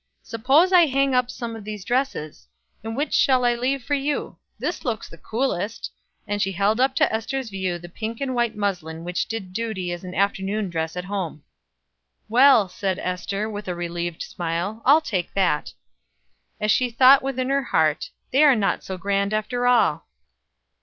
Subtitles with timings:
[0.23, 2.47] Suppose I hang up some of these dresses?
[2.83, 4.39] And which shall I leave for you?
[4.57, 5.91] This looks the coolest,"
[6.27, 9.91] and she held up to Ester's view the pink and white muslin which did duty
[9.91, 11.43] as an afternoon dress at home.
[12.27, 15.73] "Well," said Ester, with a relieved smile, "I'll take that."
[16.59, 20.07] And she thought within her heart: "They are not so grand after all."